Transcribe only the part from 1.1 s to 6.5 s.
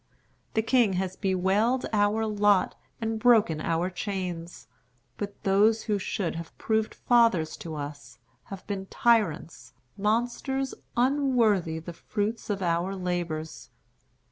bewailed our lot and broken our chains. But those who should